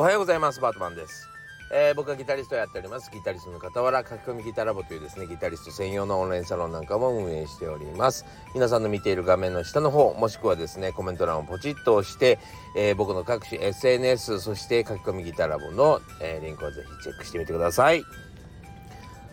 [0.00, 1.28] おはようございますバートマンです、
[1.70, 3.10] えー、僕はギタリストをやっております。
[3.10, 8.24] ギタリストの傍ら書き込みギタラボというですねギタリスト専用のオンラインサロンなんかも運営しております。
[8.54, 12.38] 皆さんの見ている画面の下の方もしくはですねコメント欄をポチッと押して、
[12.78, 18.02] えー、僕の各種 SNS そして書き込みギタラボの、えー、リンクをぜひチェックしてみてください。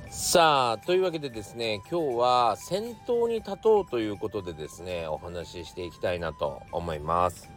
[0.09, 7.56] さあというわけでですね今日は先頭に立とうということでですねお話ししていきたいなと思います。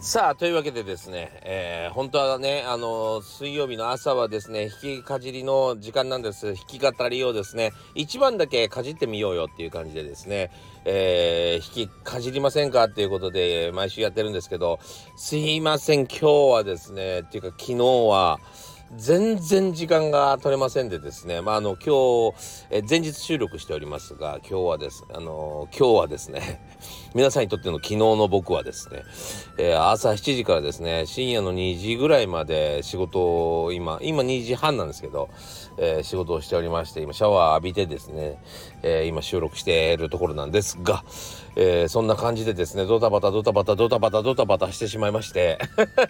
[0.00, 6.54] さあというわけでですね、えー、本当はねあの水曜日の朝はですね引きかじりの時間なんです。
[6.54, 10.52] 弾き語りをですね一番だけかじってみようよっていう感じでですね、
[10.84, 14.78] えー、引きかじりませんかっていうことで毎週やってるんですけど
[15.16, 18.38] すいません今日はですねっていうか昨日は
[18.96, 26.60] 全然時間が取れませんでですね、まあ、あの今日、え前日収録しておりますが今日はですあの今日はですね
[27.14, 29.02] 皆さんにとっての昨日の僕はですね、
[29.58, 35.28] えー、朝7時からですね深夜の2時ぐらいまで仕事を今今2時半なんですけど、
[35.76, 38.38] えー、仕事をしておりまして今シャワー浴びてですね、
[38.82, 41.04] えー、今収録しているところなんですが、
[41.56, 45.58] えー、そんな感じでですねドタバタドタバタドタバタドタバタしてしまいまして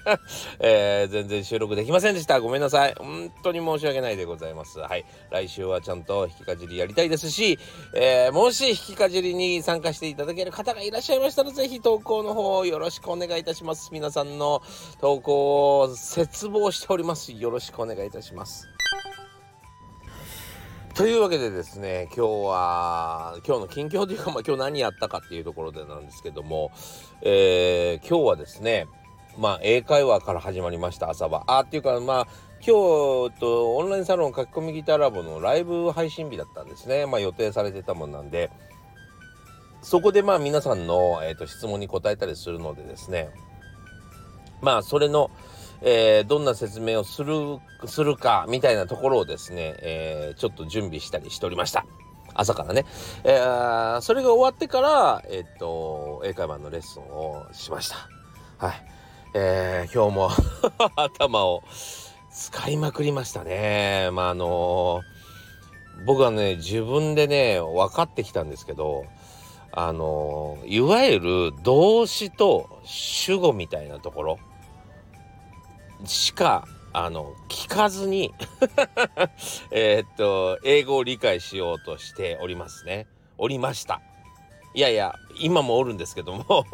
[0.60, 2.40] えー、全然収録できませんでした。
[2.40, 2.94] ごめんなさい。
[2.98, 4.78] 本当に申し訳ないでございます。
[4.80, 5.04] はい。
[5.30, 7.58] 来週はちゃんと弾きかじりやりたいですし、
[7.94, 13.90] えー、もし弾きかじりに参加していただける方がいらっしゃいましたら是非投稿の方をよろしくお願いいたします。
[13.92, 14.62] 皆さんの
[15.00, 17.32] 投稿を切望しております。
[17.32, 18.77] よろしくお願いいたします。
[20.98, 26.72] というわけでですね今日は今日の近況というか、まあ、今日何やったかっていうところでなんですけども、
[27.22, 28.88] えー、今日はですね
[29.38, 32.28] まあ英会話から始まりました朝はあっていうかまあ
[32.66, 37.06] 今日とオンラインサロン書き込みギターラボのライブ配信日だったんですね。
[37.06, 38.50] まあ予定されてたもんなんで。
[39.80, 43.30] そこでまあ皆さんの、えーと質問に答えたりするのでですね。
[44.60, 45.30] まあそれの
[45.82, 51.86] えー、どんな説明をするするかみたいなところをですね、えー、ちょっと準備したりしておりました。
[52.34, 52.84] 朝からね、
[53.24, 57.96] えー、それが終わってから、えっと英会話のレッスンをしました。
[58.58, 58.84] はい、
[59.34, 60.30] えー、今日も
[60.96, 61.62] 頭を
[62.30, 64.10] 使いまくりましたね。
[64.12, 65.02] まああの
[66.06, 69.04] 僕はね自分でね分かってきたんですけど
[69.72, 74.38] あのいわゆる動詞と主語みたいなところ
[76.04, 78.32] しかあの聞かずに
[79.70, 83.06] えっと英語を理解しようとしておりますね。
[83.36, 84.00] おりました。
[84.74, 86.64] いやいや今もおるんですけども。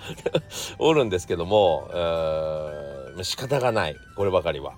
[0.78, 1.90] おるんですけども、
[3.22, 4.72] 仕方がないこればかりは。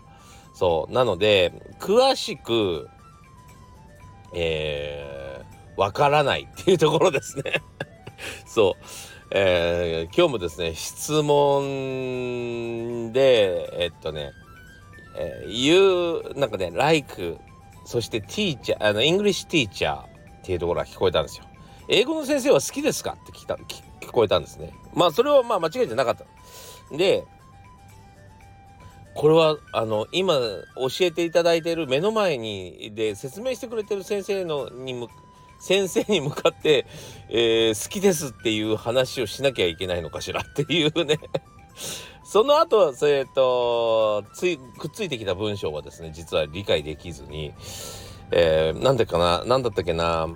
[0.53, 0.93] そう。
[0.93, 2.89] なので詳しく
[4.35, 7.63] えー、わからないっていうところですね。
[8.47, 8.85] そう。
[9.35, 14.33] えー、今日もですね質問でえっとね、
[15.17, 17.39] えー、言うなんかね「like」
[17.87, 20.07] そして「teacher」あの「English teacher」っ
[20.43, 21.47] ていうところが聞こえたんですよ。
[21.89, 23.17] 英語の先生は好きですか？
[23.21, 24.75] って聞いた聞こえたんですね。
[24.93, 26.27] まあそれはまあ間違いじゃなかった。
[26.95, 27.25] で
[29.15, 35.09] これはあの今教えていただいている目の前にで説明してくれてる先生のに向
[35.63, 36.87] 先生に向かって、
[37.29, 41.21] えー、好きですっていう話をしなきゃいけないのかしらっていうね。
[42.27, 47.53] その後、えっと、つい、くっついてきた文章はですね、実は理解できずに、
[48.33, 50.27] えー、なんでかな、なんだったっけな、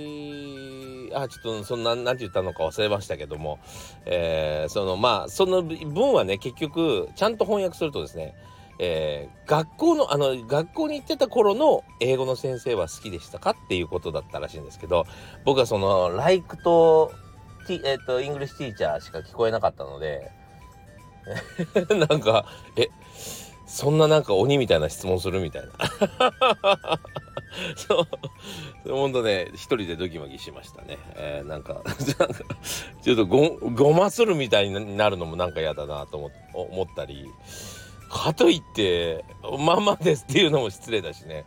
[1.14, 3.58] あ、ちょっと、そんな、なんて言ったのか忘れましたけども、
[4.06, 8.34] えー、その、まあ、その文はね、結局、ちゃんと翻訳するとですね、
[8.84, 15.06] えー、学校のあの学校に行ってた頃の英語の先生は好きでしたかっていうことだったらしいんですけど
[15.44, 17.12] 僕はその「like」と
[17.70, 20.32] 「えーと、イングリッシュティーチャー」しか聞こえなかったので
[22.08, 22.44] なんか
[22.74, 22.88] え
[23.64, 25.70] そんななんか鬼みたいな質問するみたいな。
[27.76, 28.06] そ
[28.86, 31.82] うほんとね一人でドキマキしましたね、えー、なんか
[33.02, 37.30] ちょっとごごまするみたいになるのもなんか嫌だなと思ったり
[38.12, 39.24] かといって
[39.58, 41.46] まんまですっていうのも失礼だしね。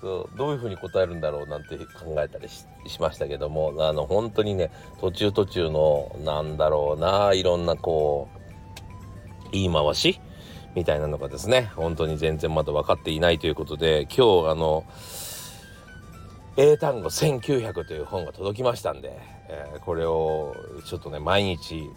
[0.00, 2.66] そうどういうふうに答えるんだろうなんて考えたりし
[3.00, 10.18] ましたけどもあの本当にね途中途中のなんだろうないろんなこう言い回し
[10.74, 14.86] みたいなのがですね本当に全然まだ分かっていないということで今日あの
[16.56, 19.18] 英単語1900という本が届きましたんで、
[19.50, 20.54] えー、これを
[20.86, 21.90] ちょっとね毎日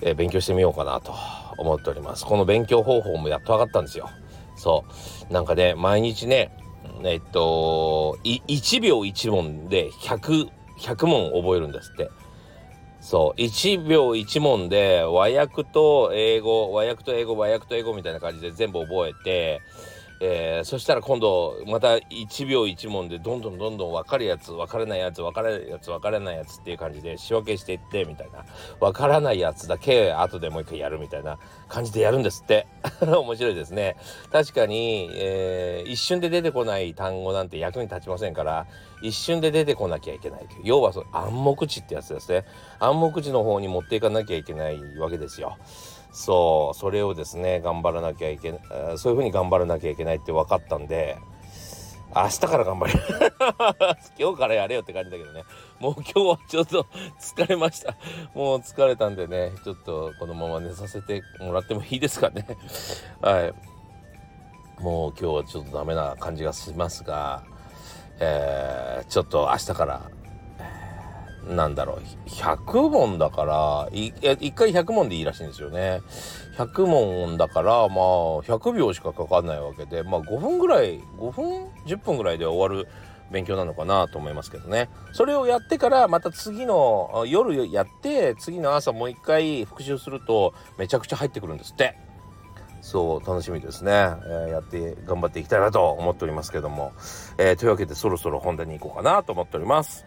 [0.00, 1.14] えー、勉強してみようかなと
[1.56, 2.24] 思っております。
[2.24, 4.10] この勉強方法もやっと分かったんですよ。
[4.56, 4.84] そ
[5.30, 5.32] う。
[5.32, 6.50] なんかね毎日ね
[7.04, 10.48] えっと1秒1問で 100,
[10.80, 12.10] 100問覚えるんですって。
[13.00, 13.40] そう。
[13.40, 19.60] 1秒1問で和訳と英語和訳と英語和訳と英語みたいな感じで全部覚えて
[20.20, 28.44] えー、そしたら今度また1秒1問でどんどんどんどん分かるやつ分からないやつ分からないやつ分からないやつっていう感じで仕分けしていってみたいな。
[28.80, 31.38] 分からないやつだけ後でもう一回やるみたいな
[31.68, 32.66] 感じでやるんですって。
[33.00, 33.96] 面白いですね。
[34.32, 38.66] 確かに、えー、一瞬で出てこない単語なんて役に立ちませんから
[39.02, 42.44] 一瞬で出てこなきゃいけない要はその暗黙知ってやつですね。
[42.80, 45.56] 暗黙知の方に持っていかなきゃいけないわけですよ。
[46.18, 48.60] そうそれをですね頑張らなきゃいけない
[48.96, 51.16] そういうふうに頑張らなきゃいけないって分かったんで
[52.14, 52.92] 明日から頑張れ
[54.18, 55.44] 今日からやれよって感じだけどね。
[55.78, 56.86] もう今日はちょっと
[57.20, 57.94] 疲れました。
[58.34, 62.46] もう疲れたんでねちょっとこのまま寝させてもらってもいいですかね。
[63.22, 63.54] はい。
[64.82, 67.44] もう今日はちょっとダメな感じがしますが、
[68.18, 70.10] えー、ちょっと明日から
[71.46, 76.02] なんだろう、100問だから、い、1回100問でいいらしいんですよね。
[76.56, 82.88] 100問だから、まあ、100秒しかかかんないわけで、まあ、5分ぐらい、5分 ?10 分ぐらいで終わる
[83.30, 84.88] 勉強なのかなと思いますけどね。
[85.12, 91.96] それをやってから、また次の、夜やって、次の朝もう一回復習すると、めちゃくちゃ入ってくるんですって。
[92.80, 96.92] そう楽しみですね、えー、やって頑張っていきたいなと思っておりますけども、
[97.36, 100.06] えー、というわけでそろそろ本題に行こうかなと思っております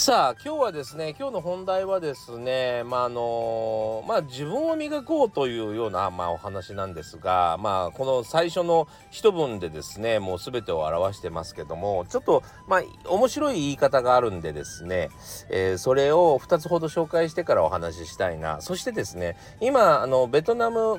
[0.00, 15.10] さあ今日はですね今日の本題はですねまああのまあ自分を磨こうというようなまあお話なんですがまあこの最初の一文でですねもう全てを表してますけどもちょっとまあ面白い言い方があるんでですね、
[15.50, 18.62] えー、それを2つほど紹介してからお話ししたいな。
[18.62, 20.96] そしてですね今あのベトナム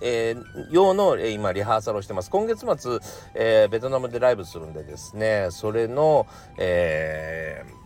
[0.00, 2.28] えー、用の、えー、今リハーサルをしてます。
[2.28, 2.98] 今月末、
[3.34, 6.26] えー、ベトナムでライブするんでですねそれの、
[6.58, 7.83] えー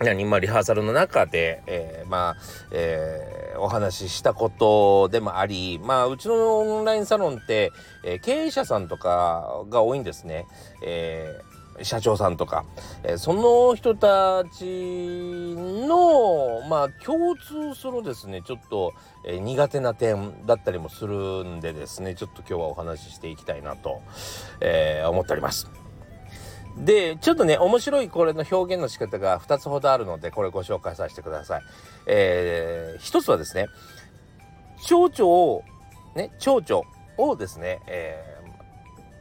[0.00, 2.36] 何まあ、リハーサルの中で、えー、まあ、
[2.70, 7.72] えー、お話ししたことでもあり、まあ、うちのオンラインサロンって、
[8.04, 10.46] えー、経営者さんとかが多いんですね。
[10.84, 12.64] えー、社長さんとか、
[13.02, 14.64] えー、その人たち
[15.56, 18.92] の、まあ、共通するですね、ちょっと、
[19.26, 24.00] えー、苦手な点だったりもするんでですね、ちょっと今日はお話ししていきたいなと、
[24.60, 25.87] えー、思っております。
[26.84, 31.62] で、ちょっとね、面白いこれの表現の仕方が2つほどあるので、これご紹介させてください。
[32.06, 33.66] えー、一つはですね、
[34.84, 35.62] 蝶々を、
[36.14, 36.84] ね、蝶々
[37.16, 38.36] をですね、え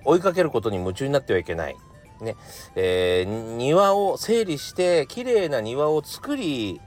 [0.05, 1.75] ー、追いかけることに夢中になってはいけない。
[2.21, 2.35] ね、
[2.75, 6.79] えー、庭を整理して、綺麗な庭を作り、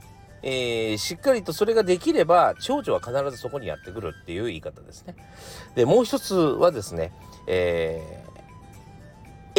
[0.43, 5.15] えー、しっかりとそれができれば、蝶々は必ずそこにやってくるっていう言い方ですね。
[5.75, 7.11] で、もう一つはですね、
[7.47, 8.20] えー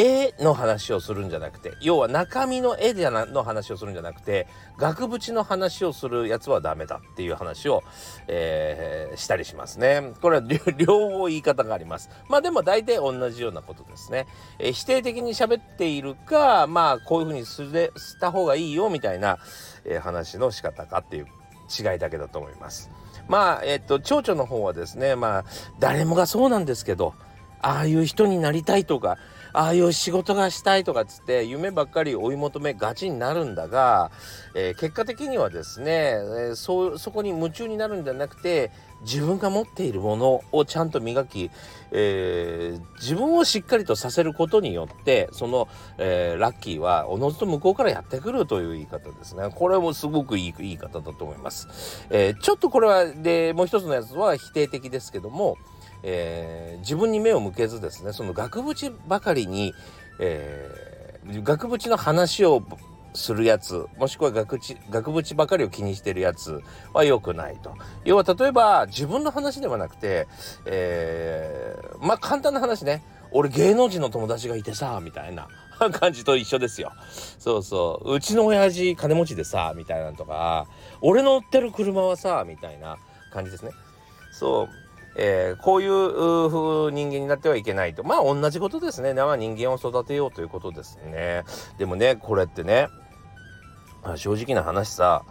[0.04, 7.84] 絵の話をするんじゃなくて要は中身の絵での話をするんじゃなくて額縁の話をするやつはダメだっていう話を、
[8.26, 10.12] えー、したりしますね。
[10.20, 10.42] これは
[10.76, 12.10] 両方言い方があります。
[12.28, 14.26] まあでも大体同じようなことですね。
[14.58, 19.38] えー、否定的に喋っているかまあこういうふうにすれした方がいいよみたいな、
[19.84, 21.26] えー、話の仕方かっていう
[21.70, 22.90] 違いだけだと思います。
[23.28, 25.44] まあえっと蝶々の方はですねまあ
[25.78, 27.14] 誰もがそうなんですけど
[27.60, 29.18] ああいう人になりたいとか
[29.52, 34.10] ああいう仕事がしたいとかっつって夢ばっかり追い求めがちになるんだが、
[34.54, 38.70] えー、結果的にはですね、えー、そそこに夢中になるんじゃなくて
[39.02, 41.50] 自分が持っているものをちゃんと磨き、
[41.90, 45.68] えー、自分をしっかりとさせることによってその、
[45.98, 49.50] えー、ラッキーはおのずと向こうからやってくるという言い方ですね。
[49.54, 55.58] これもすごくいい言い方だと思います、えー、ちょっとこれはでもう一つのやつは否定的ですけども
[56.02, 59.74] えー、自分に目を向けずですねその額縁ばかりに、
[60.18, 62.62] えー、額縁の話を
[63.14, 67.74] するやつもしくは額縁額縁ばかりを気にしてるやつは良くないと。
[68.04, 70.26] 要は例えば自分の話ではなくて、
[70.64, 75.48] えー、まあ簡単な話ね俺芸能人の友達がいてさみたいな
[75.92, 76.92] 感じと一緒ですよ。
[77.38, 80.66] そうそううちの親父金持ちでさみたいなのとか
[81.00, 82.98] 俺の乗ってる車はさみたいな
[83.32, 83.72] 感じですね。
[84.32, 84.81] そう
[85.16, 88.04] えー、こういう人間になってはいけないと。
[88.04, 89.14] まあ同じことですね。
[89.14, 91.44] まあ、人間を育てようということですね。
[91.78, 92.88] でもね、これってね、
[94.16, 95.24] 正直な話さ、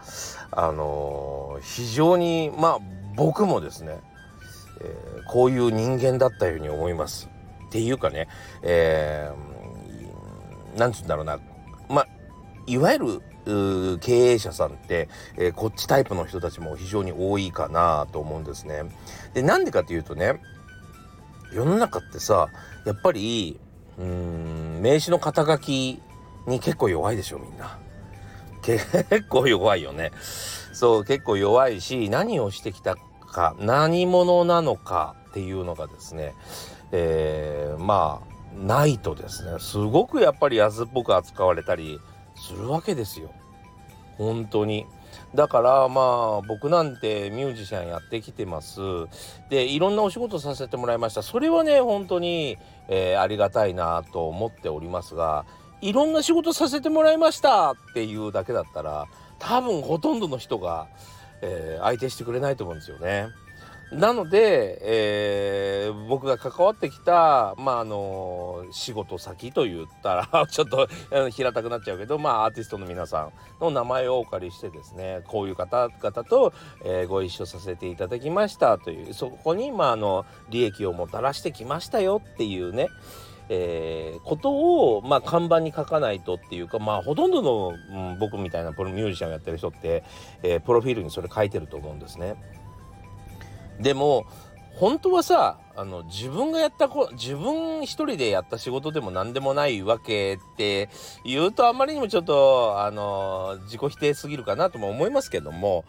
[0.52, 2.80] あのー、非常に、まあ
[3.16, 4.00] 僕もですね、
[4.80, 7.30] えー、こういう人間だったように思います。
[7.68, 8.28] っていうかね、
[8.64, 9.32] え
[10.78, 11.40] なんつうんだろうな
[11.88, 12.08] まあ
[12.68, 13.22] いわゆる
[14.00, 18.84] 経営者さんって、えー、こっちタイプの人たちも非常に多いかなと思うんですね。
[19.34, 20.42] でなんでかっていうとね
[21.54, 22.48] 世の中ってさ
[22.86, 23.60] やっぱり
[23.98, 26.02] うん名刺の肩書き
[26.48, 27.78] に結構弱いでしょみんな。
[28.62, 30.12] 結構弱いよね。
[30.74, 36.34] そう結構弱いし何をしてきたか何者なのかっていうのがですね、
[36.92, 42.00] えー、まあないとですねすごくやっぱり安っぽく扱われたり
[42.36, 43.32] するわけですよ
[44.18, 44.86] 本当に。
[45.34, 48.80] だからまあ僕なんてミュージシャンやってきてます
[49.50, 52.58] でいろんなお仕事させてもらいましたそれはね本当に、
[52.90, 55.46] えー、ありがたいなと思っておりますが
[55.82, 59.08] いろんな仕事させてもらいましたっていうだけだったら
[59.40, 60.88] 多分ほとんどの人が、
[61.42, 63.28] えー、相手してくれないと思うんですよね。
[63.92, 70.88] なので、えー、僕が関わってきた、まああの仕事先と言ったら ちょっと
[71.30, 76.54] 平たくなっちゃうけど、まあ、アーティストの皆さんの名前をお借りしてですねこういう方々と、
[76.86, 82.88] えー、ご一緒させていただきましたというそこに、まあ、あの利益をもたらしてきましたよっていうね
[83.54, 90.06] えー、ことを、まあ、看板に書かないとっていうか、まあ、ほとんどの、うん、僕みたいなプロミュージシャンやってる人って、
[90.42, 92.36] えー、プロフィールにそれ書いてると思うんですね。
[93.82, 94.26] でも
[94.76, 100.90] 本当はさあの自分がやったこ自分一人でやった仕事でも何でもないわけって
[101.26, 105.86] 言うとあまりにもちょっとあの自己否定すぎるかなとも思いますけども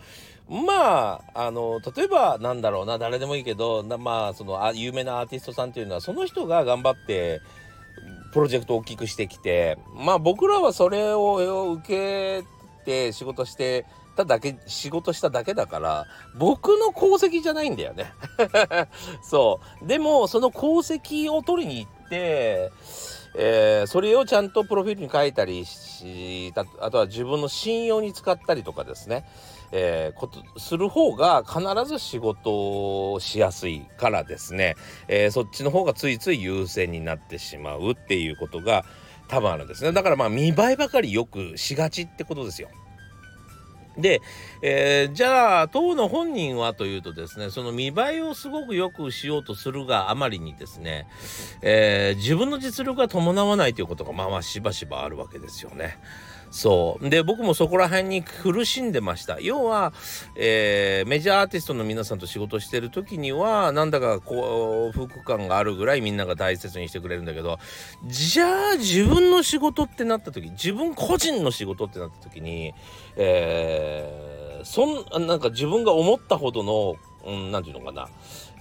[0.49, 7.41] まああの例えばなんだろうな誰でもいいけどまあそのあ有名なアーティストさんっていうのはその人が頑張って
[8.33, 12.45] プロジェクトを大きくしてきてまあ僕らはそれを受け
[12.85, 18.13] て仕事してただけ仕事しただけだから僕の功績じゃないんだよね。
[19.23, 19.87] そう。
[19.87, 22.73] でもその功績を取りに行って、
[23.35, 29.25] えー、それをちゃんとプロフィールに書いたりしたあとは自分の信用に使ったりとかですね、
[29.73, 34.77] えー、ことする方が必ず仕事をしやすいからですね、
[35.09, 38.85] えー、そっちの方がついつい優先になってしまうっていうことが
[39.29, 39.93] 多分あるんですね。
[39.93, 42.69] だからまあ見栄えばかりよくしがちってことですよ。
[43.97, 44.23] で、
[44.63, 51.07] えー、じゃあ党の本人はというとですねその見栄えをすごくよくしようとするがあまりにですね、
[51.61, 55.99] えー、自分の実力が伴わないということがまあまあしばしばあるわけですよね。
[56.53, 57.09] そう。
[57.09, 59.41] で僕もそこら辺に苦しんでました。
[59.41, 59.95] 要は、
[60.37, 67.59] えー、メジャーアーティストの皆さんと仕事してる時にはなんだか幸福感があるぐらいみんなが大切にしてくれるんだけど
[68.05, 72.75] じゃあ自分の仕事ってなった時自分個人の仕事ってなった時に、
[73.17, 74.85] えー、そ
[75.19, 78.09] んなんか自分が思ったほどの何、うん、て言うのかな。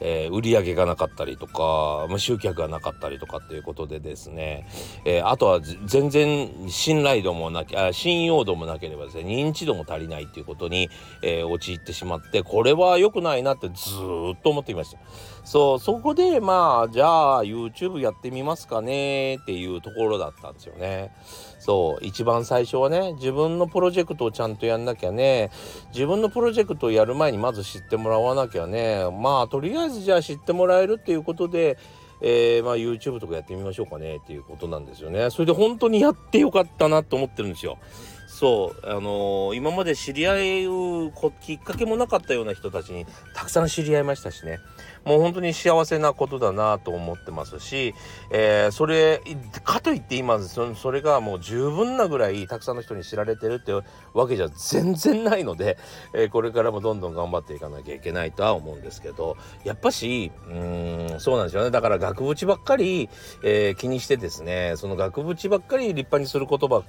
[0.02, 4.68] えー、売り上げがなかったりとか、まあ、集客がなかったりとかっていうことでですね、
[5.06, 10.90] えー、あとは全然信頼度もなきゃ信用度もなければですね認知度も足りないっていうことに、
[11.22, 13.74] えー、陥ってしまってこれは良くないなってず
[14.34, 15.00] っと思っていました。
[15.44, 21.12] そうそこでまあじゃあ YouTube やってみますかねっていうところだったんですよね。
[21.60, 25.50] そう一番最初はね自分のプロジェクトをちゃんとやんなきゃね。
[25.94, 29.06] 自分のプロジェクトをやる前にまず知ってもらわなきゃね。
[29.12, 31.78] まあとりあえずじゃあ知ってもらえるっていうことで
[32.22, 35.32] えー、まあ YouTube とかやってみましょうかねっていうことなんですよね。
[35.32, 37.80] それで本当にやってよかったなと思ってるんですよ。
[38.42, 43.06] そう、あのー、今まで知り合うきっかけもなかったような人たちに
[43.36, 44.58] たくさん知り合いましたしね。
[45.06, 47.94] もう本当に幸せなことだなと思ってますし、
[48.32, 49.22] えー、それ
[49.64, 53.74] かといって今それがもう十分なぐらいたくさんの人に知られてるって
[54.14, 55.78] わけじゃ全然ないので、
[56.16, 63.08] えー、これからもどんどん頑張っていかなきゃいけないとは思うんですけどやっぱしうんそうなんですよねだから額縁ばっかり、
[63.44, 66.84] えー、気にしてですねその額縁ばっかり立派にする言葉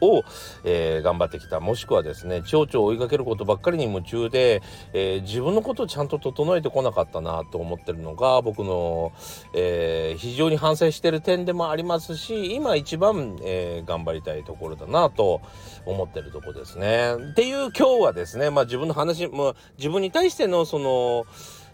[0.00, 0.24] を、
[0.64, 4.62] えー、頑張ってきたもしくはですね蝶々を追いかけることばっかりに夢中で、
[4.92, 9.12] えー、自分のことをちゃんと整えてこなかったなと思ってるのが僕の、
[9.54, 15.40] えー、非常に反省してる点でもありますし今一番、え頑張りたいところだなと
[15.86, 17.14] 思ってるとこですね。
[17.32, 21.26] っていう今日はですねまあ自分の話も自分に対してのその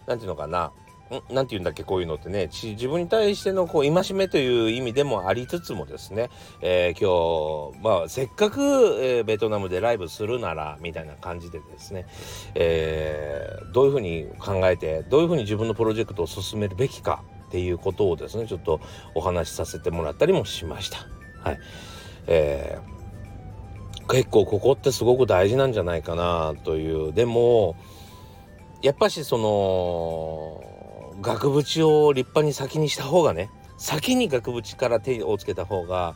[0.07, 0.71] 何て言うのかな
[1.29, 2.49] 何て言うんだっけこういうのってね。
[2.51, 6.29] 自分に対してのこう戒めという意味でもありつつもですね、
[6.61, 8.61] えー、今日、まあ、せっかく、
[9.01, 12.07] えー、ベトナムでライブするならみたいな感じでですね、
[12.55, 18.81] えー、どういうふうに考えてどういうふうに自分のプロジェクトを進めるべきかっていうことをですねちょっと
[19.13, 21.07] お話しさせてもらったりもしました。
[21.43, 21.59] はい。
[22.27, 27.13] えー、結構ここってすごく大事なんじゃないかなという。
[27.13, 27.75] でも
[28.81, 30.74] やっぱしその
[31.21, 36.15] 額縁を立派に先にした方がね先に額縁から手をつけた方が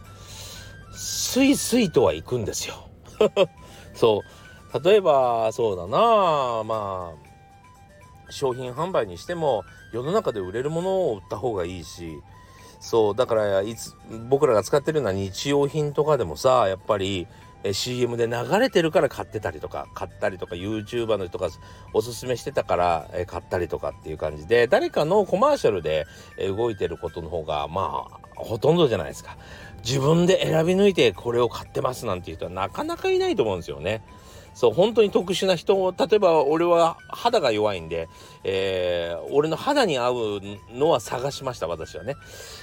[0.91, 2.75] スイスイとはいくんですよ。
[3.93, 4.23] そ
[4.73, 4.83] う。
[4.83, 6.63] 例えばそうだな。
[6.63, 12.21] まあ商品販売にしても世の中で売れるものを売った方がいいし。
[12.79, 13.15] そう。
[13.15, 13.93] だからいつ
[14.29, 17.27] 僕らが使ってるような日用品とかでもさやっぱり
[17.63, 21.49] え CM で流れてるから買ってたりとか買ったりとか YouTuber の人が
[21.93, 26.05] おすすめしてたからえ買ったりとかっていう感じで誰かのコマーシャルで
[26.37, 29.37] え動いてることの方がまあほとんどじゃないですか
[29.83, 34.01] 自分で選び抜いてこれを買ってますなんていう人はなかなかいないと思うんですよね。
[34.53, 38.09] そう本当に特殊な人例えば俺は肌が弱いんで、
[38.43, 40.41] えー、俺の肌に合う
[40.73, 42.15] のは探しました私はね。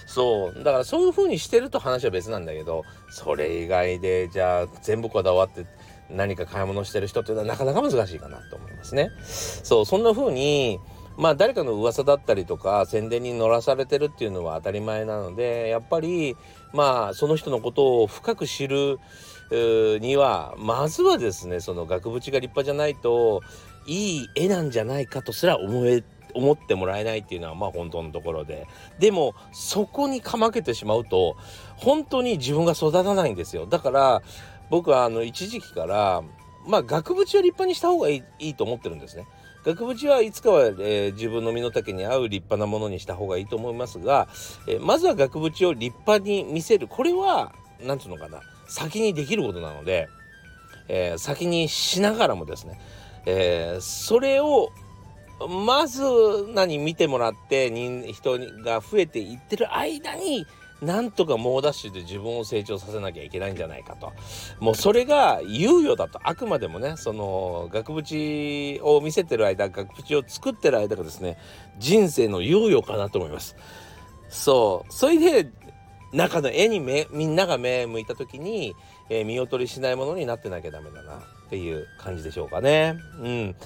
[0.07, 5.67] そうだからそういう風にしてると話は別なんだけどそれ以外でじゃあ全部こだわって
[6.11, 9.11] 何か買い物してる人っていうのはなかなか難しいかなと思いますね。
[9.25, 10.79] そうそんな風に
[11.17, 16.37] まあ誰かの噂だったりとか宣伝に乗らされてるっていうのは当たり前なのでやっぱり
[16.73, 18.99] まあその人のことを深く知る
[19.51, 23.43] にはまずはですねその額縁が立派じゃないと
[23.87, 26.03] いい絵なんじゃないかとすら思え
[26.35, 28.67] 思ってもらえないっていうのはまあ本当のところで。
[28.99, 31.37] でもそこにかまけてしまうと
[31.77, 33.67] 本当に自分が育たないんですよ。
[33.67, 34.23] だから
[34.69, 36.23] 僕はあの一時期から
[36.67, 39.27] まあ額縁を立派にした方がいいいいと思ってるんですね。
[39.65, 44.29] 額縁はいつかは、えー、自分の身の丈に合う立派なものにした方がいいと思いますが、
[44.69, 46.87] えー、まずは額縁を立派に見せる。
[46.87, 47.53] これは
[47.85, 48.41] 何て言うのかな。
[48.67, 50.09] 先にできることなので、
[50.89, 52.81] えー、先にしながらもですね、
[53.27, 54.71] えー、それを
[55.67, 56.03] まず
[56.55, 60.47] 何見てもらって人が増えていってる間に
[60.83, 64.13] なんとか猛ダッシュで自分を成長させなきゃいけないんじゃないかと。
[64.61, 66.21] もうそれが猶予だと。
[66.23, 71.39] あくまでもねその額縁を見せてる間額縁を作ってる間がですね
[71.79, 73.57] 人生の猶予かなと思います。
[74.29, 74.93] そう。
[74.93, 75.51] それで
[76.17, 78.75] 中の絵に目みんなが目向いた時に、
[79.11, 82.97] えー、見劣りしないものになってなきゃダメだなっていう感じでしょうかね。
[83.21, 83.57] うん、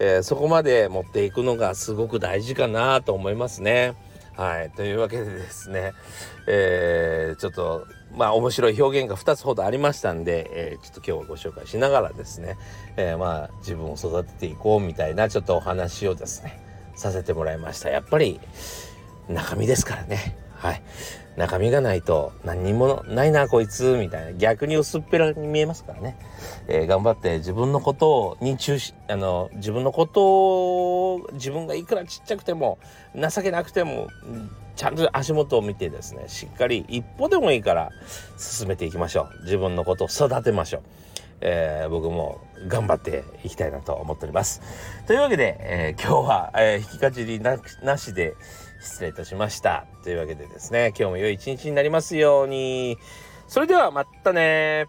[0.00, 3.94] えー、そこまで持っていくのがすごく大事かなと思いますね。
[4.36, 4.70] はい。
[4.70, 5.92] というわけでですね、
[6.48, 12.56] えー、ちょっと、まあ面白い表現が2つほどありましたんで、えー、ちょっと今日はご紹介しながらですね、
[12.96, 16.60] えー、まあ自分を育てていこうみたいなちょっとお話をですね、
[16.96, 17.90] させてもらいました。
[17.90, 18.40] やっぱり
[19.28, 20.36] 中身ですからね。
[20.56, 20.82] はい。
[21.36, 26.16] 中身がないと何にもないなこいつみたいな逆に薄っぺらに見えますからね、
[26.68, 32.78] えー、頑張って自分のことに中心あの自分のことを自分がいくらちっちゃくても
[33.14, 34.08] 情けなくても
[34.76, 37.90] ちゃんと足元を見てですねしっかり一歩でもいいから
[38.36, 40.82] 進めていきましょう自分のことを育てましょう。
[41.42, 44.60] えー、僕も頑張っていきたいなと思っております。
[45.06, 47.56] というわけで、えー、今日は、えー、引きかじりな
[47.96, 48.34] しで
[48.80, 49.86] 失礼いたしました。
[50.02, 52.98] というわけでですね、今日も良い一日になりますように。
[53.46, 54.86] それではまたね